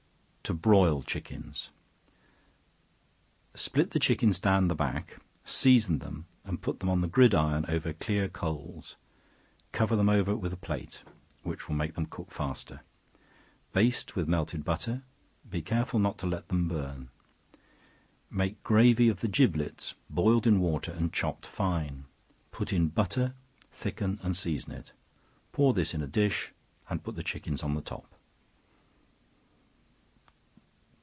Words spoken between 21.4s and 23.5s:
fine; put in butter,